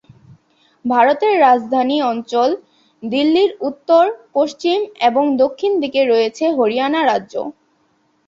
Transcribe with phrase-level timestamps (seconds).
[0.85, 2.49] ভারতের রাজধানী অঞ্চল
[3.03, 4.03] দিল্লির উত্তর,
[4.33, 7.33] পশ্চিম এবং দক্ষিণ দিকে রয়েছে হরিয়ানা রাজ্য।